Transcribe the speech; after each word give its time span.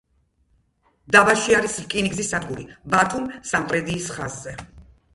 დაბაში 1.15 1.57
არის 1.59 1.77
რკინიგზის 1.85 2.33
სადგური 2.33 2.67
ბათუმ—სამტრედიის 2.97 4.13
ხაზზე. 4.19 4.61